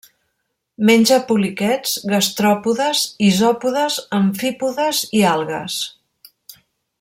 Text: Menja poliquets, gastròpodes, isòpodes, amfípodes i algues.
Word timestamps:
Menja 0.89 1.17
poliquets, 1.31 1.91
gastròpodes, 2.13 3.03
isòpodes, 3.29 3.99
amfípodes 4.21 5.03
i 5.21 5.23
algues. 5.37 5.81